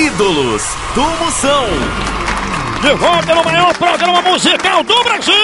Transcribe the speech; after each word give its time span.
Ídolos 0.00 0.62
do 0.94 1.02
Moção. 1.02 1.66
De 2.80 2.94
volta 2.94 3.34
no 3.34 3.44
maior 3.44 3.76
programa 3.76 4.22
musical 4.22 4.82
do 4.82 5.04
Brasil! 5.04 5.34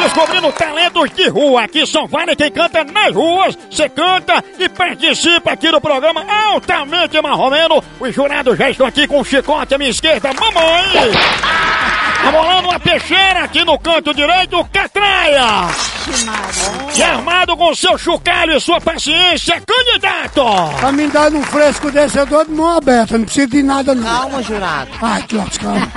Descobrindo 0.00 0.52
talentos 0.52 1.10
de 1.10 1.28
rua. 1.28 1.64
Aqui 1.64 1.84
são 1.88 2.06
vários 2.06 2.36
quem 2.36 2.52
canta 2.52 2.84
nas 2.84 3.12
ruas. 3.12 3.58
Você 3.68 3.88
canta 3.88 4.44
e 4.56 4.68
participa 4.68 5.50
aqui 5.50 5.72
do 5.72 5.80
programa 5.80 6.24
altamente 6.24 7.20
marromeno. 7.20 7.82
Os 7.98 8.14
jurados 8.14 8.56
já 8.56 8.70
estão 8.70 8.86
aqui 8.86 9.08
com 9.08 9.18
o 9.18 9.24
chicote 9.24 9.74
à 9.74 9.78
minha 9.78 9.90
esquerda. 9.90 10.30
Mamãe! 10.32 11.10
Amolando 12.28 12.68
uma 12.68 12.78
peixeira 12.78 13.42
aqui 13.42 13.64
no 13.64 13.76
canto 13.76 14.14
direito, 14.14 14.64
Catraia! 14.72 15.89
E 16.96 17.02
armado 17.02 17.56
com 17.56 17.74
seu 17.74 17.96
chocalho 17.98 18.56
e 18.56 18.60
sua 18.60 18.80
paciência, 18.80 19.60
candidato! 19.60 20.42
Pra 20.78 20.92
me 20.92 21.06
dar 21.08 21.32
um 21.32 21.42
fresco 21.42 21.90
desse, 21.90 22.18
eu 22.18 22.26
dou 22.26 22.44
de 22.44 22.50
mão 22.50 22.76
aberta, 22.76 23.18
não 23.18 23.24
precisa 23.24 23.46
de 23.46 23.62
nada 23.62 23.94
não. 23.94 24.04
Calma, 24.04 24.42
jurado. 24.42 24.90
Ai, 25.02 25.22
que 25.22 25.36
lascado. 25.36 25.92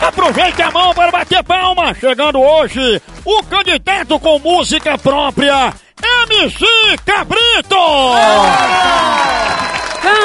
Aproveite 0.06 0.62
a 0.62 0.70
mão 0.70 0.94
para 0.94 1.10
bater 1.10 1.42
palma. 1.42 1.94
Chegando 1.94 2.40
hoje, 2.40 3.02
o 3.24 3.42
candidato 3.44 4.18
com 4.18 4.38
música 4.38 4.96
própria, 4.98 5.72
MC 6.28 6.64
Cabrito! 7.04 7.76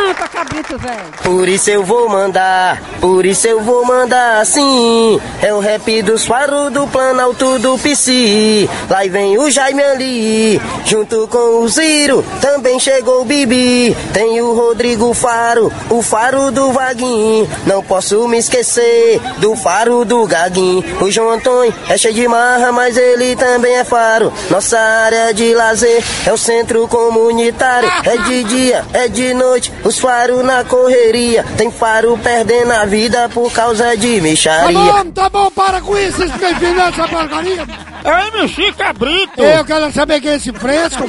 Canta, 0.06 0.28
cabrito 0.28 0.78
velho. 0.78 1.06
Por 1.24 1.50
isso 1.50 1.72
eu 1.72 1.84
vou 1.84 2.08
mandar, 2.08 2.80
por 3.02 3.26
isso 3.26 3.48
eu 3.48 3.62
vou 3.62 3.84
mandar 3.84 4.40
assim. 4.40 5.20
É 5.42 5.52
o 5.52 5.60
rap 5.60 6.04
dos 6.04 6.28
faros 6.28 6.72
do 6.72 6.86
Planalto 6.86 7.58
do 7.58 7.76
PC. 7.80 8.70
Lá 8.88 9.00
vem 9.10 9.36
o 9.40 9.50
Jaime 9.50 9.82
ali, 9.82 10.62
junto 10.86 11.28
com 11.28 11.64
o 11.64 11.68
Ziro. 11.68 12.24
Também 12.40 12.80
chegou 12.80 13.22
o 13.22 13.26
Bibi. 13.26 13.98
Tem 14.14 14.40
o 14.42 14.54
Rodrigo 14.54 15.12
Faro, 15.16 15.74
o 15.90 16.04
faro 16.04 16.52
do 16.52 16.72
Vaguinho. 16.72 17.50
Não 17.66 17.82
posso 17.82 18.28
me 18.28 18.38
esquecer 18.38 19.20
do 19.40 19.56
faro 19.56 20.06
do 20.06 20.28
Gaguinho. 20.28 20.84
O 21.02 21.10
João 21.10 21.32
Antônio 21.32 21.74
é 21.90 21.98
cheio 21.98 22.14
de 22.14 22.28
marra, 22.28 22.72
mas 22.72 22.96
ele 22.96 23.36
também 23.36 23.76
é 23.76 23.84
faro. 23.84 24.32
Nossa 24.52 24.78
área 24.78 25.34
de 25.34 25.56
lazer 25.56 26.04
é 26.28 26.32
o 26.32 26.38
centro 26.38 26.88
comunitário. 26.88 27.90
É 28.04 28.18
de 28.18 28.44
dia, 28.44 28.86
é 28.94 29.08
de 29.08 29.34
noite, 29.34 29.74
os 29.96 30.00
faros 30.00 30.44
na 30.44 30.64
correria. 30.66 31.44
Tem 31.58 31.72
faro 31.72 32.18
perdendo 32.22 32.72
a 32.74 32.86
vida 32.86 33.30
por 33.30 33.52
causa 33.52 33.96
de 33.96 34.18
Tá 34.18 34.22
mexaria. 34.22 34.78
bom, 34.78 35.12
tá 35.12 35.30
bom, 35.30 35.50
para 35.52 35.80
com 35.82 35.98
isso, 35.98 36.18
vocês 36.18 36.32
estão 36.34 36.50
entendendo 36.52 36.80
essa 36.82 37.08
porcaria? 37.08 37.66
É 38.04 38.38
MC 38.38 38.74
Cabrito! 38.74 39.42
Eu 39.42 39.64
quero 39.66 39.92
saber 39.94 40.20
quem 40.22 40.32
é 40.32 40.36
esse 40.36 40.52
fresco. 40.52 41.04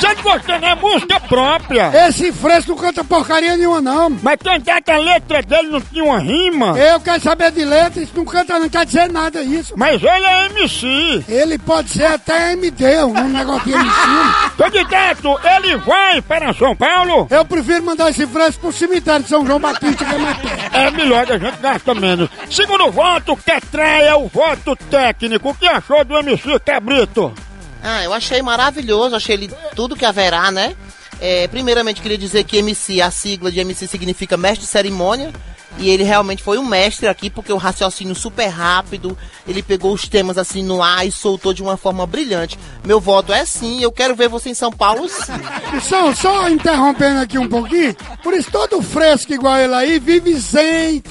Você 0.00 0.14
de 0.14 0.22
você 0.22 0.58
não 0.58 0.68
é 0.68 0.74
música 0.74 1.20
própria! 1.20 1.92
Esse 2.08 2.32
fresco 2.32 2.70
não 2.70 2.78
canta 2.78 3.04
porcaria 3.04 3.54
nenhuma, 3.54 3.82
não. 3.82 4.08
Mas 4.22 4.38
cantar 4.42 4.80
que 4.80 4.90
a 4.90 4.96
letra 4.96 5.42
dele 5.42 5.68
não 5.68 5.80
tinha 5.82 6.02
uma 6.02 6.18
rima. 6.18 6.78
Eu 6.78 6.98
quero 7.00 7.20
saber 7.20 7.52
de 7.52 7.62
letra, 7.66 8.02
isso 8.02 8.14
não 8.16 8.24
canta, 8.24 8.58
não 8.58 8.70
quer 8.70 8.86
dizer 8.86 9.12
nada 9.12 9.42
isso. 9.42 9.74
Mas 9.76 10.02
ele 10.02 10.24
é 10.24 10.46
MC. 10.46 11.24
Ele 11.28 11.58
pode 11.58 11.90
ser 11.90 12.06
até 12.06 12.52
MD, 12.54 13.04
um 13.04 13.28
negocinho 13.28 13.76
em 13.76 13.90
cima. 13.90 14.50
Candidato, 14.56 15.38
ele 15.44 15.76
vai 15.76 16.22
para 16.22 16.54
São 16.54 16.74
Paulo? 16.74 17.26
Eu 17.28 17.44
prefiro 17.44 17.84
mandar 17.84 18.08
esse 18.08 18.26
fresco 18.26 18.62
pro 18.62 18.72
cemitério 18.72 19.22
de 19.22 19.28
São 19.28 19.44
João 19.44 19.60
Batista, 19.60 20.02
que 20.02 20.14
é 20.14 20.18
mais 20.18 20.38
perto. 20.38 20.76
É 20.76 20.90
melhor 20.92 21.26
que 21.26 21.32
a 21.34 21.38
gente 21.38 21.58
gasta 21.58 21.94
menos. 21.94 22.30
Segundo 22.50 22.90
voto, 22.90 23.36
Catraia, 23.36 24.16
o 24.16 24.28
voto 24.28 24.74
técnico. 24.74 25.50
O 25.50 25.54
que 25.54 25.68
achou 25.68 26.02
do 26.06 26.16
MC 26.16 26.58
Cabrito? 26.60 27.34
Ah, 27.82 28.04
eu 28.04 28.12
achei 28.12 28.42
maravilhoso, 28.42 29.16
achei 29.16 29.34
ele 29.34 29.50
tudo 29.74 29.96
que 29.96 30.04
haverá, 30.04 30.50
né? 30.50 30.76
É, 31.20 31.46
primeiramente, 31.48 32.00
queria 32.00 32.16
dizer 32.16 32.44
que 32.44 32.56
MC, 32.56 33.00
a 33.02 33.10
sigla 33.10 33.52
de 33.52 33.60
MC 33.60 33.86
significa 33.86 34.36
mestre 34.36 34.62
de 34.62 34.66
cerimônia. 34.66 35.32
E 35.78 35.88
ele 35.88 36.02
realmente 36.02 36.42
foi 36.42 36.58
um 36.58 36.64
mestre 36.64 37.06
aqui, 37.06 37.30
porque 37.30 37.52
o 37.52 37.56
raciocínio 37.56 38.14
super 38.14 38.48
rápido, 38.48 39.16
ele 39.46 39.62
pegou 39.62 39.94
os 39.94 40.08
temas 40.08 40.36
assim 40.36 40.62
no 40.62 40.82
ar 40.82 41.06
e 41.06 41.12
soltou 41.12 41.54
de 41.54 41.62
uma 41.62 41.76
forma 41.76 42.06
brilhante. 42.06 42.58
Meu 42.84 43.00
voto 43.00 43.32
é 43.32 43.44
sim, 43.44 43.80
eu 43.80 43.92
quero 43.92 44.16
ver 44.16 44.28
você 44.28 44.50
em 44.50 44.54
São 44.54 44.72
Paulo 44.72 45.08
sim. 45.08 45.32
Só, 45.88 46.12
interrompendo 46.48 47.20
aqui 47.20 47.38
um 47.38 47.48
pouquinho, 47.48 47.94
por 48.22 48.34
isso 48.34 48.50
todo 48.50 48.82
fresco 48.82 49.32
igual 49.32 49.58
ele 49.58 49.74
aí 49.74 49.98
vive 49.98 50.32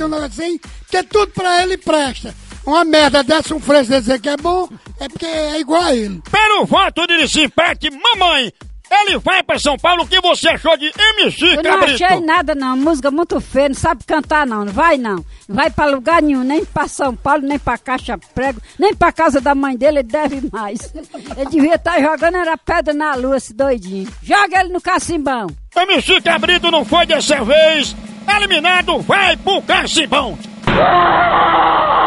negócio 0.10 0.26
assim, 0.26 0.60
que 0.90 1.02
tudo 1.04 1.32
pra 1.32 1.64
ele 1.64 1.78
presta. 1.78 2.36
Uma 2.66 2.84
merda 2.86 3.24
dessa, 3.24 3.56
um 3.56 3.60
fresco 3.60 3.94
dizer 3.94 4.20
que 4.20 4.30
é 4.30 4.38
bom, 4.38 4.68
é 5.00 5.08
porque 5.08 5.26
é 5.26 5.60
igual 5.60 5.82
a 5.82 5.96
ele. 5.96 6.22
Pelo 6.30 6.66
voto 6.66 7.08
de 7.08 7.18
desempate, 7.18 7.90
mamãe, 7.90 8.52
ele 8.92 9.18
vai 9.20 9.42
para 9.42 9.58
São 9.58 9.78
Paulo. 9.78 10.04
O 10.04 10.08
que 10.08 10.20
você 10.22 10.50
achou 10.50 10.78
de 10.78 10.92
MC 11.18 11.46
Eu 11.46 11.56
não 11.56 11.64
Cabrito? 11.64 12.04
achei 12.04 12.20
nada 12.20 12.54
não, 12.54 12.76
música 12.78 13.10
muito 13.10 13.40
feia, 13.42 13.70
não 13.70 13.76
sabe 13.76 14.04
cantar 14.04 14.46
não, 14.46 14.66
não 14.66 14.74
vai 14.74 14.98
não. 14.98 15.26
Não 15.48 15.56
vai 15.56 15.70
pra 15.72 15.86
lugar 15.88 16.22
nenhum, 16.22 16.44
nem 16.44 16.64
pra 16.64 16.88
São 16.88 17.16
Paulo, 17.16 17.42
nem 17.44 17.58
pra 17.58 17.78
Caixa 17.78 18.18
Prego, 18.36 18.62
nem 18.78 18.94
pra 18.94 19.12
casa 19.12 19.42
da 19.42 19.56
mãe 19.56 19.76
dele, 19.76 20.00
ele 20.00 20.08
deve 20.08 20.50
mais. 20.52 20.94
Ele 21.38 21.50
devia 21.50 21.76
estar 21.76 22.00
jogando 22.00 22.38
era 22.38 22.58
pedra 22.58 22.94
na 22.94 23.16
lua, 23.16 23.38
esse 23.38 23.54
doidinho. 23.54 24.08
Joga 24.22 24.60
ele 24.60 24.70
no 24.70 24.82
cacimbão. 24.82 25.48
MC 25.76 26.22
Cabrito 26.22 26.70
não 26.70 26.84
foi 26.86 27.06
dessa 27.06 27.44
vez. 27.44 27.96
Eliminado, 28.36 29.00
vai 29.02 29.36
pro 29.38 29.60
Cacimbão. 29.64 30.38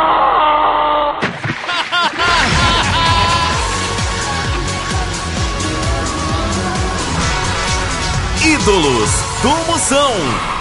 Ídolos 8.53 9.25
do 9.41 9.73
Moção. 9.73 10.52